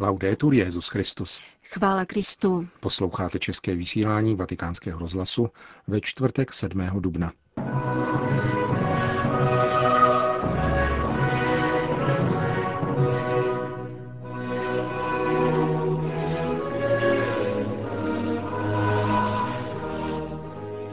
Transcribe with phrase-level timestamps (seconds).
[0.00, 1.40] Laudetur Jezus Christus.
[1.62, 2.68] Chvála Kristu.
[2.80, 5.48] Posloucháte české vysílání Vatikánského rozhlasu
[5.86, 6.86] ve čtvrtek 7.
[7.00, 7.32] dubna.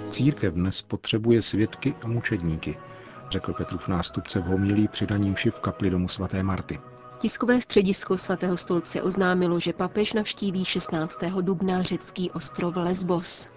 [0.10, 2.78] Církev dnes potřebuje svědky a mučedníky,
[3.30, 6.80] řekl Petrův nástupce v homilí přidaním v kapli domu svaté Marty.
[7.20, 11.20] Tiskové středisko svatého stolce oznámilo, že papež navštíví 16.
[11.41, 13.49] dubna řecký ostrov Lesbos.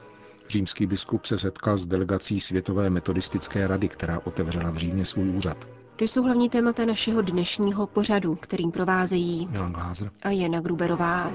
[0.49, 5.69] Římský biskup se setkal s delegací Světové metodistické rady, která otevřela v Římě svůj úřad.
[5.97, 11.33] To jsou hlavní témata našeho dnešního pořadu, kterým provázejí Milan Glázer a Jana Gruberová.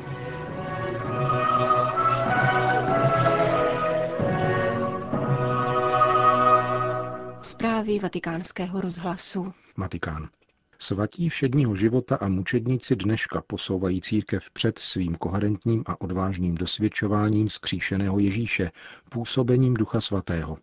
[7.42, 9.54] Zprávy vatikánského rozhlasu.
[9.78, 10.28] Vatikán.
[10.84, 18.20] Svatí všedního života a mučedníci dneška posouvají církev před svým koherentním a odvážným dosvědčováním skříšeného
[18.20, 18.72] Ježíše,
[19.10, 20.58] působením Ducha Svatého.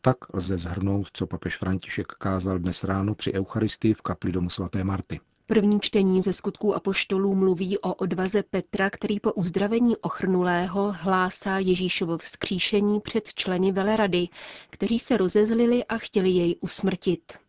[0.00, 4.84] Tak lze zhrnout, co papež František kázal dnes ráno při Eucharistii v kapli domu svaté
[4.84, 5.20] Marty.
[5.46, 12.18] První čtení ze skutků apoštolů mluví o odvaze Petra, který po uzdravení ochrnulého hlásá Ježíšovo
[12.18, 14.28] vzkříšení před členy velerady,
[14.70, 17.45] kteří se rozezlili a chtěli jej usmrtit.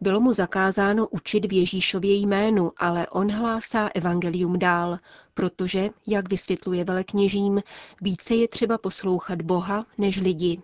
[0.00, 4.98] Bylo mu zakázáno učit v Ježíšově jménu, ale on hlásá evangelium dál,
[5.34, 7.62] protože, jak vysvětluje velekněžím,
[8.00, 10.60] více je třeba poslouchat Boha než lidi.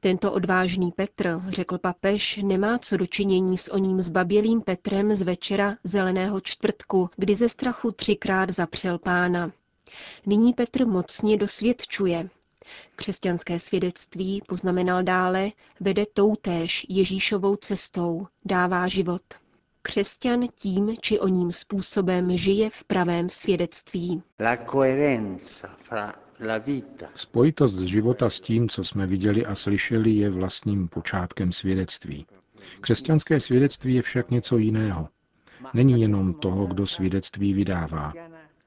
[0.00, 6.40] Tento odvážný Petr, řekl papež, nemá co dočinění s oním zbabělým Petrem z večera zeleného
[6.40, 9.52] čtvrtku, kdy ze strachu třikrát zapřel pána.
[10.26, 12.28] Nyní Petr mocně dosvědčuje.
[12.96, 19.22] Křesťanské svědectví, poznamenal dále, vede toutéž Ježíšovou cestou, dává život.
[19.82, 24.22] Křesťan tím či oním způsobem žije v pravém svědectví.
[27.14, 32.26] Spojitost života s tím, co jsme viděli a slyšeli, je vlastním počátkem svědectví.
[32.80, 35.08] Křesťanské svědectví je však něco jiného.
[35.74, 38.12] Není jenom toho, kdo svědectví vydává.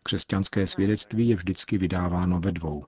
[0.04, 2.86] Křesťanské svědectví je vždycky vydáváno ve dvou.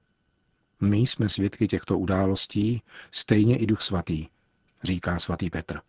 [0.81, 2.81] My jsme svědky těchto událostí,
[3.11, 4.27] stejně i Duch Svatý,
[4.83, 5.79] říká svatý Petr.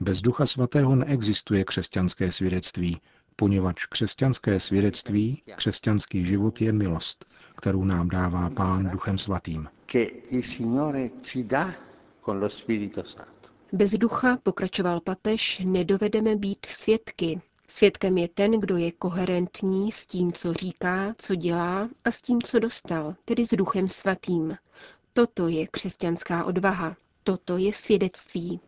[0.00, 3.00] Bez Ducha Svatého neexistuje křesťanské svědectví,
[3.36, 7.24] poněvadž křesťanské svědectví, křesťanský život je milost,
[7.56, 9.68] kterou nám dává Pán Duchem Svatým.
[13.72, 17.40] Bez ducha, pokračoval papež, nedovedeme být svědky.
[17.68, 22.42] Svědkem je ten, kdo je koherentní s tím, co říká, co dělá a s tím,
[22.42, 24.56] co dostal, tedy s duchem svatým.
[25.12, 26.96] Toto je křesťanská odvaha.
[27.24, 28.60] Toto je svědectví.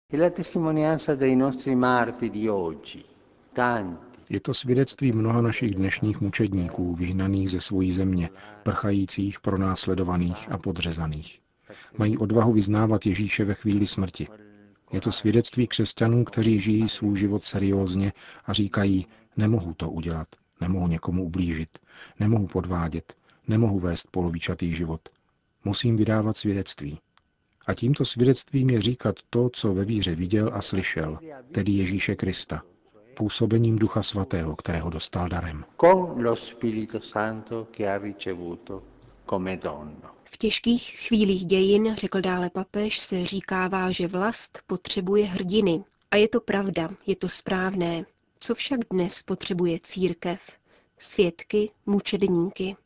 [4.29, 8.31] Je to svědectví mnoha našich dnešních mučedníků, vyhnaných ze svojí země,
[8.63, 11.41] prchajících, pronásledovaných a podřezaných.
[11.99, 14.29] Mají odvahu vyznávat Ježíše ve chvíli smrti.
[14.95, 18.13] Je to svědectví křesťanů, kteří žijí svůj život seriózně
[18.45, 19.07] a říkají,
[19.37, 20.29] nemohu to udělat,
[20.61, 21.79] nemohu někomu ublížit,
[22.21, 23.15] nemohu podvádět,
[23.49, 25.09] nemohu vést polovičatý život.
[25.65, 26.99] Musím vydávat svědectví.
[27.67, 31.19] A tímto svědectvím je říkat to, co ve víře viděl a slyšel,
[31.53, 32.63] tedy Ježíše Krista,
[33.17, 35.65] působením Ducha Svatého, kterého dostal darem.
[40.35, 45.85] V těžkých chvílích dějin, řekl dále papež, se říkává, že vlast potřebuje hrdiny.
[46.11, 48.05] A je to pravda, je to správné.
[48.41, 50.41] Co však dnes potřebuje církev?
[50.99, 52.77] Svědky, mučedníky.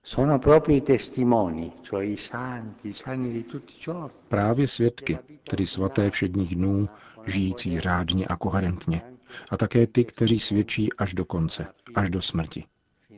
[4.29, 5.19] Právě svědky,
[5.51, 6.89] tedy svaté všedních dnů,
[7.27, 9.03] žijící řádně a koherentně.
[9.51, 12.65] A také ty, kteří svědčí až do konce, až do smrti.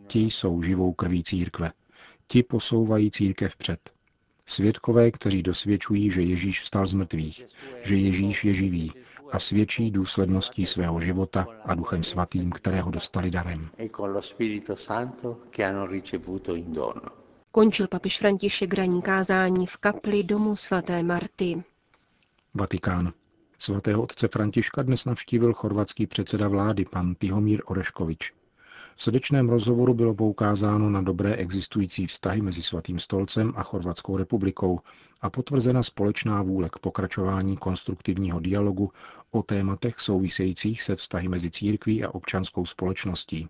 [0.06, 1.72] Ti jsou živou krví církve.
[2.26, 4.00] Ti posouvají církev před.
[4.46, 7.46] Svědkové, kteří dosvědčují, že Ježíš vstal z mrtvých,
[7.82, 8.92] že Ježíš je živý
[9.32, 13.70] a svědčí důsledností svého života a duchem svatým, kterého dostali darem.
[17.52, 21.62] Končil papiš František raní kázání v kapli domu svaté Marty.
[22.54, 23.12] Vatikán.
[23.58, 28.32] Svatého otce Františka dnes navštívil chorvatský předseda vlády, pan Tihomír Oreškovič.
[29.00, 34.81] V srdečném rozhovoru bylo poukázáno na dobré existující vztahy mezi Svatým stolcem a Chorvatskou republikou
[35.20, 38.93] a potvrzena společná vůle k pokračování konstruktivního dialogu
[39.31, 43.49] o tématech souvisejících se vztahy mezi církví a občanskou společností.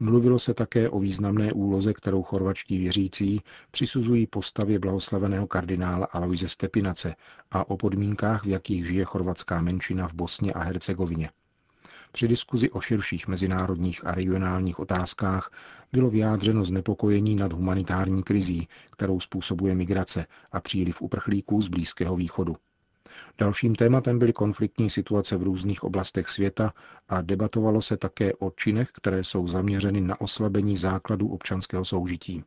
[0.00, 7.14] Mluvilo se také o významné úloze, kterou chorvačtí věřící přisuzují postavě blahoslaveného kardinála Aloise Stepinace
[7.50, 11.30] a o podmínkách, v jakých žije chorvatská menšina v Bosně a Hercegovině.
[12.12, 15.50] Při diskuzi o širších mezinárodních a regionálních otázkách
[15.92, 22.56] bylo vyjádřeno znepokojení nad humanitární krizí, kterou způsobuje migrace a příliv uprchlíků z Blízkého východu.
[23.38, 26.72] Dalším tématem byly konfliktní situace v různých oblastech světa
[27.08, 32.44] a debatovalo se také o činech, které jsou zaměřeny na oslabení základů občanského soužití.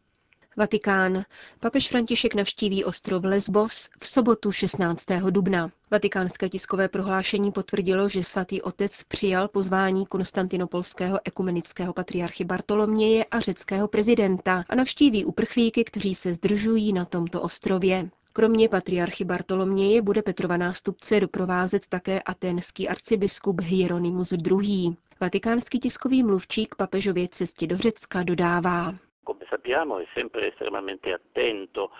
[0.57, 1.23] Vatikán.
[1.59, 5.05] Papež František navštíví ostrov Lesbos v sobotu 16.
[5.29, 5.71] dubna.
[5.91, 13.87] Vatikánské tiskové prohlášení potvrdilo, že svatý otec přijal pozvání konstantinopolského ekumenického patriarchy Bartoloměje a řeckého
[13.87, 18.09] prezidenta a navštíví uprchlíky, kteří se zdržují na tomto ostrově.
[18.33, 24.95] Kromě patriarchy Bartoloměje bude Petrova nástupce doprovázet také aténský arcibiskup Hieronymus II.
[25.21, 28.95] Vatikánský tiskový mluvčí k papežově cestě do Řecka dodává.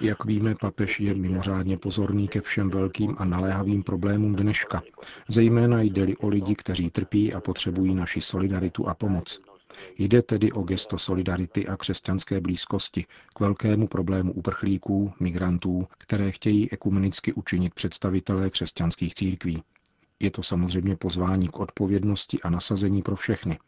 [0.01, 4.83] Jak víme, papež je mimořádně pozorný ke všem velkým a naléhavým problémům dneška.
[5.27, 9.41] Zejména jde o lidi, kteří trpí a potřebují naši solidaritu a pomoc.
[9.97, 13.05] Jde tedy o gesto solidarity a křesťanské blízkosti
[13.35, 19.63] k velkému problému uprchlíků, migrantů, které chtějí ekumenicky učinit představitelé křesťanských církví.
[20.19, 23.59] Je to samozřejmě pozvání k odpovědnosti a nasazení pro všechny.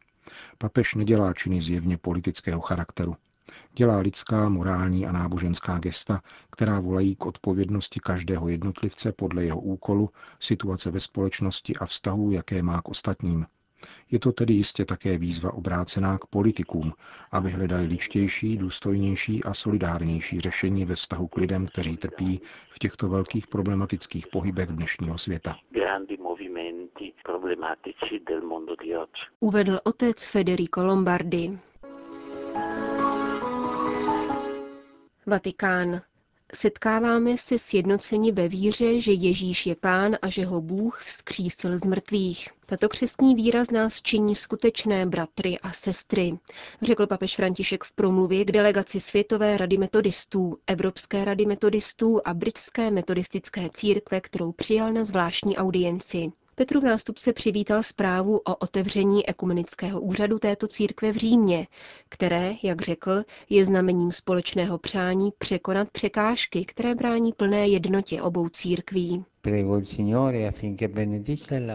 [0.57, 3.15] Papež nedělá činy zjevně politického charakteru.
[3.73, 6.21] Dělá lidská, morální a náboženská gesta,
[6.51, 10.09] která volají k odpovědnosti každého jednotlivce podle jeho úkolu,
[10.39, 13.45] situace ve společnosti a vztahů, jaké má k ostatním.
[14.11, 16.93] Je to tedy jistě také výzva obrácená k politikům,
[17.31, 22.41] aby hledali ličtější, důstojnější a solidárnější řešení ve vztahu k lidem, kteří trpí
[22.71, 25.55] v těchto velkých problematických pohybech dnešního světa.
[29.39, 31.59] Uvedl otec Federico Lombardi.
[35.25, 36.01] Vatikán.
[36.55, 41.85] Setkáváme se sjednoceni ve víře, že Ježíš je pán a že ho Bůh vzkřísil z
[41.85, 42.49] mrtvých.
[42.65, 46.37] Tato křestní víra z nás činí skutečné bratry a sestry,
[46.81, 52.91] řekl papež František v promluvě k delegaci Světové rady metodistů, Evropské rady metodistů a Britské
[52.91, 56.31] metodistické církve, kterou přijal na zvláštní audienci.
[56.55, 61.67] Petrův nástupce přivítal zprávu o otevření ekumenického úřadu této církve v Římě,
[62.09, 69.25] které, jak řekl, je znamením společného přání překonat překážky, které brání plné jednotě obou církví.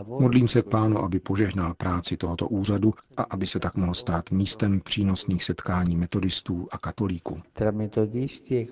[0.06, 4.30] Modlím se k pánu, aby požehnal práci tohoto úřadu a aby se tak mohl stát
[4.30, 7.42] místem přínosných setkání metodistů a katolíků.
[7.60, 8.64] E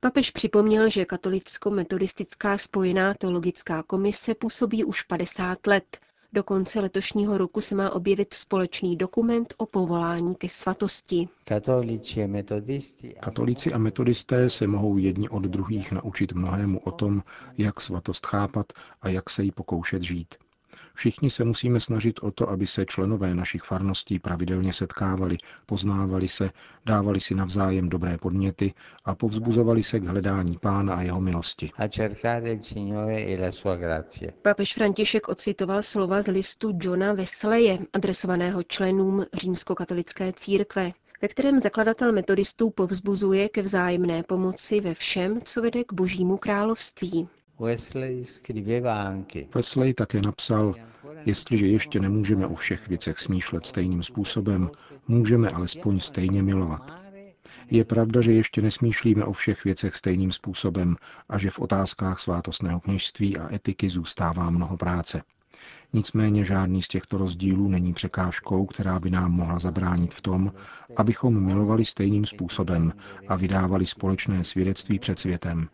[0.00, 5.98] Papež připomněl, že katolicko-metodistická spojená teologická komise působí už 50 let
[6.36, 11.28] do konce letošního roku se má objevit společný dokument o povolání ke svatosti.
[13.20, 17.22] Katolíci a metodisté se mohou jedni od druhých naučit mnohému o tom,
[17.58, 18.72] jak svatost chápat
[19.02, 20.34] a jak se jí pokoušet žít.
[20.96, 26.50] Všichni se musíme snažit o to, aby se členové našich farností pravidelně setkávali, poznávali se,
[26.86, 31.70] dávali si navzájem dobré podněty a povzbuzovali se k hledání Pána a jeho milosti.
[34.22, 40.92] E Papež František ocitoval slova z listu Johna Wesleje, adresovaného členům římskokatolické církve
[41.22, 47.28] ve kterém zakladatel metodistů povzbuzuje ke vzájemné pomoci ve všem, co vede k božímu království.
[49.54, 50.74] Wesley také napsal,
[51.26, 54.70] jestliže ještě nemůžeme o všech věcech smýšlet stejným způsobem,
[55.08, 56.94] můžeme alespoň stejně milovat.
[57.70, 60.96] Je pravda, že ještě nesmýšlíme o všech věcech stejným způsobem
[61.28, 65.22] a že v otázkách svátostného kněžství a etiky zůstává mnoho práce.
[65.92, 70.52] Nicméně žádný z těchto rozdílů není překážkou, která by nám mohla zabránit v tom,
[70.96, 72.92] abychom milovali stejným způsobem
[73.28, 75.68] a vydávali společné svědectví před světem.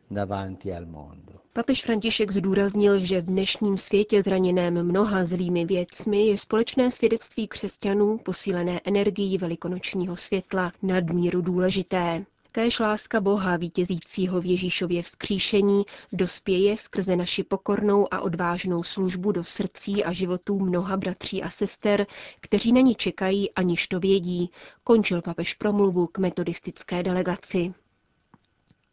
[1.53, 8.19] Papež František zdůraznil, že v dnešním světě zraněném mnoha zlými věcmi je společné svědectví křesťanů
[8.19, 12.25] posílené energií velikonočního světla nadmíru důležité.
[12.55, 19.45] Kéž láska Boha vítězícího v Ježíšově vzkříšení dospěje skrze naši pokornou a odvážnou službu do
[19.45, 22.07] srdcí a životů mnoha bratří a sester,
[22.41, 24.51] kteří na ní čekají, aniž to vědí,
[24.85, 27.75] končil papež promluvu k metodistické delegaci.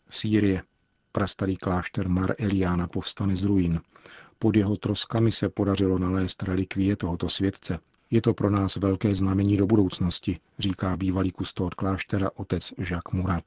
[0.10, 0.64] Sýrie.
[1.12, 3.82] Prastarý klášter Mar Eliana povstane z ruin.
[4.40, 7.80] Pod jeho troskami se podařilo nalézt relikvie tohoto světce.
[8.12, 13.44] Je to pro nás velké znamení do budoucnosti, říká bývalý kustód kláštera otec Jacques Murat.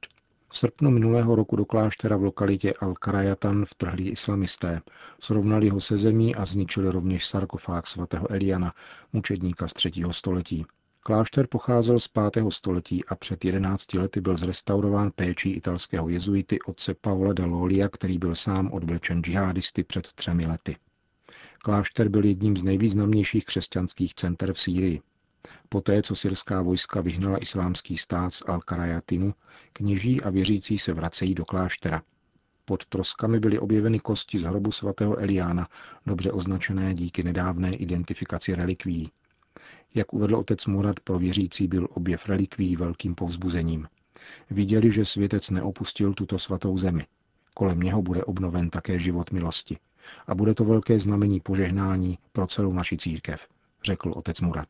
[0.49, 4.81] V srpnu minulého roku do kláštera v lokalitě Al-Karajatan vtrhli islamisté,
[5.19, 8.73] srovnali ho se zemí a zničili rovněž sarkofág svatého Eliana,
[9.13, 10.65] mučedníka z třetího století.
[10.99, 12.45] Klášter pocházel z 5.
[12.49, 18.17] století a před 11 lety byl zrestaurován péčí italského jezuity otce Paola da Lolia, který
[18.17, 20.75] byl sám odvlečen džihadisty před třemi lety.
[21.65, 25.01] Klášter byl jedním z nejvýznamnějších křesťanských center v Sýrii.
[25.69, 29.33] Poté, co syrská vojska vyhnala islámský stát z Al-Karajatinu,
[29.73, 32.01] kněží a věřící se vracejí do kláštera.
[32.65, 35.67] Pod troskami byly objeveny kosti z hrobu svatého Eliána,
[36.05, 39.11] dobře označené díky nedávné identifikaci relikví.
[39.95, 43.87] Jak uvedl otec Murad, pro věřící byl objev relikví velkým povzbuzením.
[44.49, 47.05] Viděli, že světec neopustil tuto svatou zemi.
[47.53, 49.77] Kolem něho bude obnoven také život milosti.
[50.27, 53.47] A bude to velké znamení požehnání pro celou naši církev,
[53.83, 54.67] řekl otec Murad.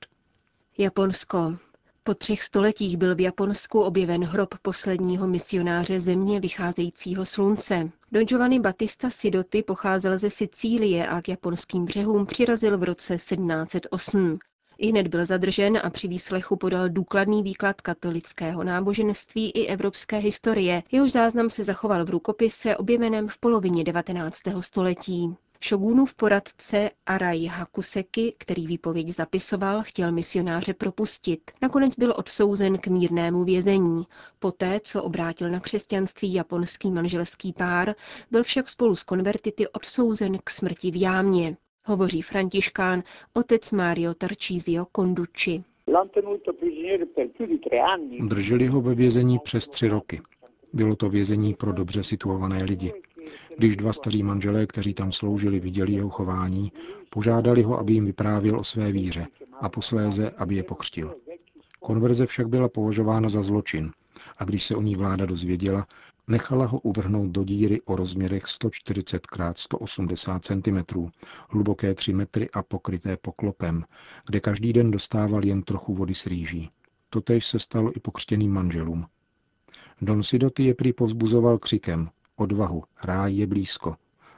[0.78, 1.58] Japonsko.
[2.04, 7.90] Po třech stoletích byl v Japonsku objeven hrob posledního misionáře země vycházejícího slunce.
[8.12, 14.40] Don Giovanni Battista Sidoty pocházel ze Sicílie a k japonským břehům přirazil v roce 1708.
[14.78, 20.84] I hned byl zadržen a při výslechu podal důkladný výklad katolického náboženství i evropské historie.
[20.92, 24.42] Jehož záznam se zachoval v rukopise objeveném v polovině 19.
[24.60, 25.36] století.
[25.66, 31.52] Šogůnův poradce Arai Hakuseki, který výpověď zapisoval, chtěl misionáře propustit.
[31.62, 34.04] Nakonec byl odsouzen k mírnému vězení.
[34.40, 37.96] Poté, co obrátil na křesťanství japonský manželský pár,
[38.32, 41.58] byl však spolu s konvertity odsouzen k smrti v jámě.
[41.86, 45.64] Hovoří františkán otec Mario Tarcísio Conducci.
[48.28, 50.22] Drželi ho ve vězení přes tři roky.
[50.74, 52.94] Bylo to vězení pro dobře situované lidi.
[53.58, 56.72] Když dva staří manželé, kteří tam sloužili, viděli jeho chování,
[57.10, 59.28] požádali ho, aby jim vyprávěl o své víře
[59.62, 61.16] a posléze, aby je pokřtil.
[61.80, 63.92] Konverze však byla považována za zločin
[64.38, 65.88] a když se o ní vláda dozvěděla,
[66.28, 71.10] nechala ho uvrhnout do díry o rozměrech 140 x 180 cm,
[71.50, 73.86] hluboké 3 metry a pokryté poklopem,
[74.26, 76.70] kde každý den dostával jen trochu vody s rýží.
[77.10, 79.06] Totež se stalo i pokřtěným manželům.
[80.02, 83.96] Don Sidoty je prý povzbuzoval křikem, odvahu, ráj je blízko,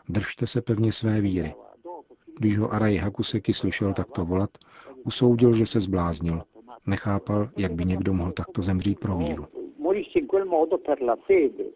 [0.09, 1.53] držte se pevně své víry.
[2.39, 4.49] Když ho Araj Hakuseki slyšel takto volat,
[5.03, 6.43] usoudil, že se zbláznil.
[6.85, 9.64] Nechápal, jak by někdo mohl takto zemřít pro víru.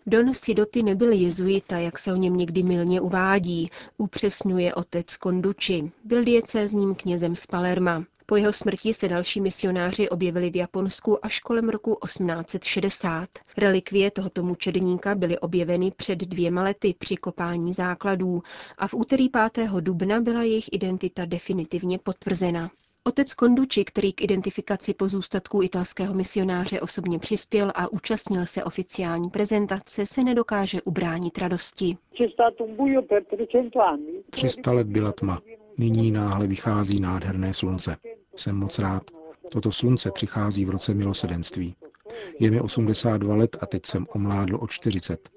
[0.07, 5.91] Don Sidoty nebyl jezuita, jak se o něm někdy milně uvádí, upřesňuje otec Konduči.
[6.03, 8.03] Byl diecézním knězem z Palerma.
[8.25, 13.29] Po jeho smrti se další misionáři objevili v Japonsku až kolem roku 1860.
[13.57, 18.41] Relikvie tohoto mučedníka byly objeveny před dvěma lety při kopání základů
[18.77, 19.69] a v úterý 5.
[19.79, 22.71] dubna byla jejich identita definitivně potvrzena.
[23.09, 30.05] Otec Konduči, který k identifikaci pozůstatků italského misionáře osobně přispěl a účastnil se oficiální prezentace,
[30.05, 31.97] se nedokáže ubránit radosti.
[34.29, 35.41] 300 let byla tma.
[35.77, 37.97] Nyní náhle vychází nádherné slunce.
[38.35, 39.03] Jsem moc rád.
[39.51, 41.75] Toto slunce přichází v roce milosedenství.
[42.39, 45.29] Je mi 82 let a teď jsem omládl o 40.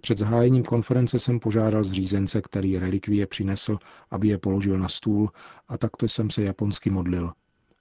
[0.00, 3.78] Před zahájením konference jsem požádal zřízence, který relikvie přinesl,
[4.10, 5.30] aby je položil na stůl
[5.68, 7.32] a takto jsem se japonsky modlil.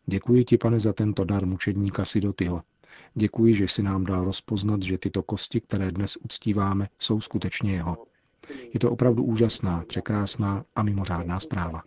[0.05, 2.61] Děkuji ti, pane, za tento dar mučedníka Sidotyho.
[3.13, 7.97] Děkuji, že si nám dal rozpoznat, že tyto kosti, které dnes uctíváme, jsou skutečně jeho.
[8.73, 11.81] Je to opravdu úžasná, překrásná a mimořádná zpráva.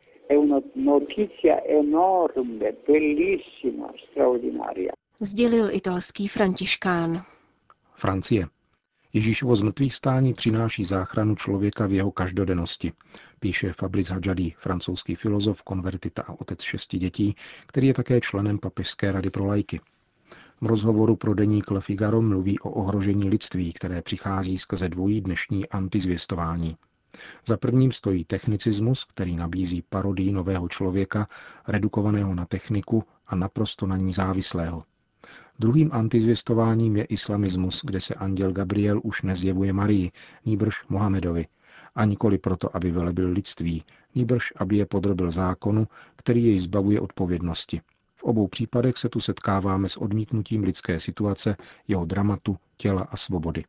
[5.20, 7.22] Sdělil italský františkán.
[7.94, 8.46] Francie.
[9.16, 12.92] Ježíšovo zmrtvých stání přináší záchranu člověka v jeho každodennosti,
[13.40, 19.12] píše Fabrice Hadjadi, francouzský filozof, konvertita a otec šesti dětí, který je také členem Papežské
[19.12, 19.80] rady pro lajky.
[20.61, 25.68] V rozhovoru pro deník Le Figaro mluví o ohrožení lidství, které přichází skrze dvojí dnešní
[25.68, 26.76] antizvěstování.
[27.46, 31.26] Za prvním stojí technicismus, který nabízí parodii nového člověka,
[31.68, 34.85] redukovaného na techniku a naprosto na ní závislého.
[35.58, 40.10] Druhým antizvěstováním je islamismus, kde se anděl Gabriel už nezjevuje Marii,
[40.44, 41.46] nýbrž Mohamedovi,
[41.94, 43.84] a nikoli proto, aby velebil lidství,
[44.14, 47.80] nýbrž aby je podrobil zákonu, který jej zbavuje odpovědnosti.
[48.14, 51.56] V obou případech se tu setkáváme s odmítnutím lidské situace,
[51.88, 53.64] jeho dramatu, těla a svobody.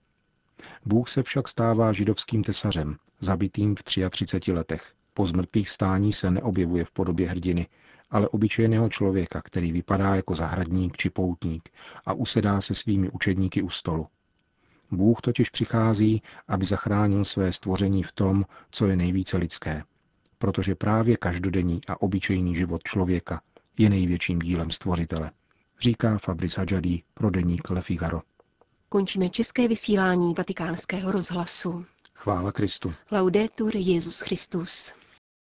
[0.85, 4.93] Bůh se však stává židovským tesařem, zabitým v 33 letech.
[5.13, 7.67] Po zmrtvých stání se neobjevuje v podobě hrdiny,
[8.09, 11.69] ale obyčejného člověka, který vypadá jako zahradník či poutník
[12.05, 14.07] a usedá se svými učedníky u stolu.
[14.91, 19.83] Bůh totiž přichází, aby zachránil své stvoření v tom, co je nejvíce lidské.
[20.37, 23.41] Protože právě každodenní a obyčejný život člověka
[23.77, 25.31] je největším dílem stvořitele,
[25.79, 28.21] říká Fabrice Hadjadi pro deník Le Figaro.
[28.89, 31.85] Končíme české vysílání vatikánského rozhlasu.
[32.13, 32.93] Chvála Kristu.
[33.11, 34.93] Laudetur Jezus Christus.